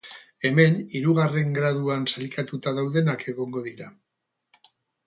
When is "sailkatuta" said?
2.15-2.75